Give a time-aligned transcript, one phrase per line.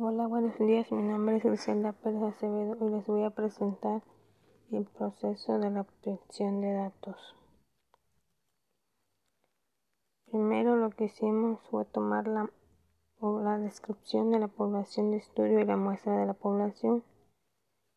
[0.00, 0.92] Hola, buenos días.
[0.92, 4.00] Mi nombre es Griselda Pérez Acevedo y les voy a presentar
[4.70, 7.34] el proceso de la obtención de datos.
[10.30, 12.48] Primero lo que hicimos fue tomar la,
[13.20, 17.02] la descripción de la población de estudio y la muestra de la población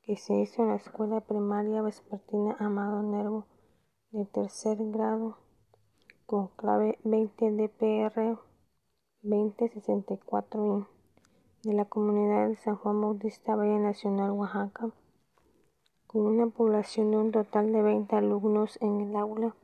[0.00, 3.44] que se hizo en la escuela primaria vespertina Amado Nervo
[4.10, 5.36] de tercer grado
[6.24, 8.38] con clave 20 DPR
[9.20, 10.99] 2064
[11.62, 14.88] de la comunidad de San Juan Bautista Valle Nacional, Oaxaca,
[16.06, 19.54] con una población de un total de 20 alumnos en el aula,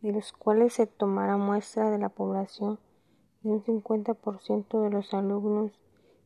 [0.00, 2.78] de los cuales se tomará muestra de la población
[3.42, 5.72] de un 50% de los alumnos,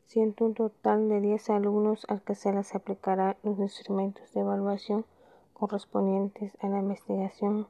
[0.05, 5.05] siendo un total de 10 alumnos al que se les aplicará los instrumentos de evaluación
[5.53, 7.67] correspondientes a la investigación.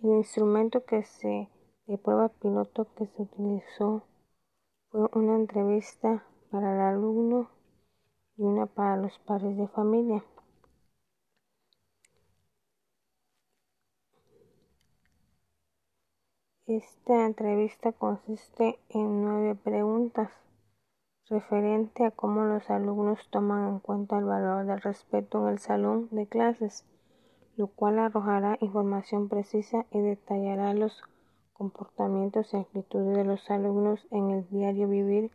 [0.00, 1.48] El instrumento que se
[1.88, 4.02] de prueba piloto que se utilizó
[4.90, 7.48] fue una entrevista para el alumno
[8.36, 10.24] y una para los padres de familia.
[16.66, 20.32] Esta entrevista consiste en nueve preguntas
[21.28, 26.08] referente a cómo los alumnos toman en cuenta el valor del respeto en el salón
[26.10, 26.84] de clases,
[27.56, 31.02] lo cual arrojará información precisa y detallará los
[31.52, 35.30] comportamientos y actitudes de los alumnos en el diario vivir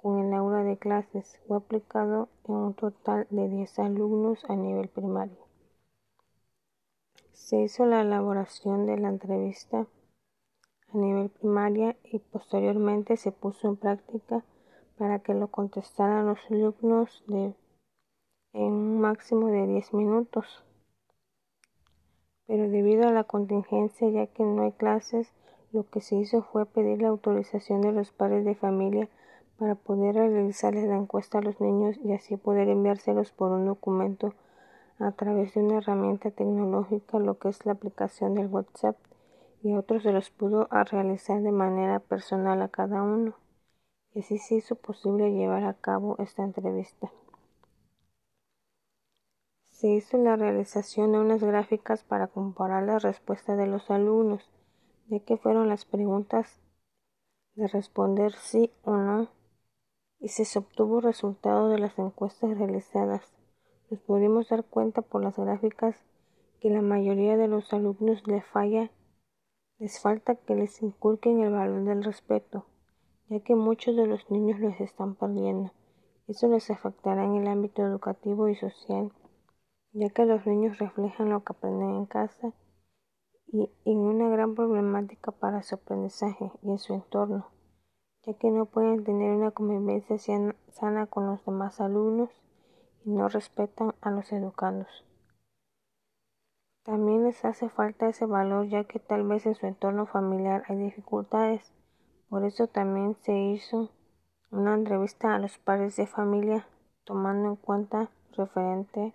[0.00, 1.38] con el aula de clases.
[1.46, 5.38] Fue aplicado en un total de 10 alumnos a nivel primario.
[7.32, 9.86] Se hizo la elaboración de la entrevista
[10.92, 14.44] a nivel primaria y posteriormente se puso en práctica
[14.98, 17.54] para que lo contestaran los alumnos de,
[18.52, 20.64] en un máximo de 10 minutos
[22.50, 25.32] pero debido a la contingencia ya que no hay clases,
[25.70, 29.08] lo que se hizo fue pedir la autorización de los padres de familia
[29.60, 34.34] para poder realizarles la encuesta a los niños y así poder enviárselos por un documento
[34.98, 38.96] a través de una herramienta tecnológica, lo que es la aplicación del WhatsApp,
[39.62, 43.34] y otros se los pudo realizar de manera personal a cada uno.
[44.14, 47.12] Y así se hizo posible llevar a cabo esta entrevista
[49.80, 54.50] se hizo la realización de unas gráficas para comparar las respuestas de los alumnos,
[55.08, 56.60] ya que fueron las preguntas
[57.54, 59.28] de responder sí o no,
[60.20, 63.22] y se obtuvo resultado de las encuestas realizadas.
[63.90, 65.96] Nos pudimos dar cuenta por las gráficas
[66.60, 68.90] que la mayoría de los alumnos les falla,
[69.78, 72.66] les falta que les inculquen el valor del respeto,
[73.28, 75.72] ya que muchos de los niños los están perdiendo.
[76.28, 79.10] Eso les afectará en el ámbito educativo y social
[79.92, 82.52] ya que los niños reflejan lo que aprenden en casa
[83.48, 87.48] y en una gran problemática para su aprendizaje y en su entorno,
[88.24, 90.16] ya que no pueden tener una convivencia
[90.68, 92.30] sana con los demás alumnos
[93.04, 95.04] y no respetan a los educandos.
[96.82, 100.76] También les hace falta ese valor ya que tal vez en su entorno familiar hay
[100.76, 101.72] dificultades.
[102.28, 103.90] Por eso también se hizo
[104.50, 106.66] una entrevista a los padres de familia
[107.04, 109.14] tomando en cuenta referente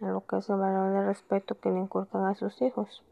[0.00, 3.02] a lo que es el valor de respeto que le inculcan a sus hijos.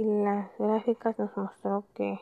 [0.00, 2.18] Y las gráficas nos mostró que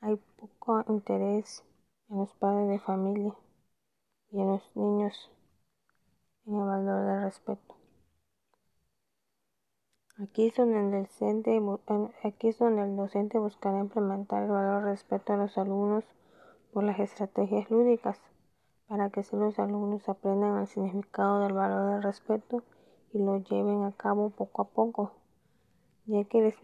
[0.00, 1.62] hay poco interés
[2.08, 3.34] en los padres de familia
[4.30, 5.30] y en los niños
[6.46, 7.74] en el valor del respeto.
[10.22, 11.60] Aquí es, donde el docente,
[12.24, 16.04] aquí es donde el docente buscará implementar el valor de respeto a los alumnos
[16.72, 18.18] por las estrategias lúdicas,
[18.88, 22.62] para que si los alumnos aprendan el significado del valor del respeto
[23.12, 25.19] y lo lleven a cabo poco a poco,
[26.10, 26.56] ya que les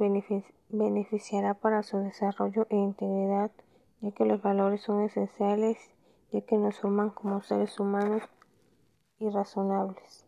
[0.68, 3.52] beneficiará para su desarrollo e integridad,
[4.00, 5.78] ya que los valores son esenciales,
[6.32, 8.22] ya que nos forman como seres humanos
[9.20, 10.25] y razonables.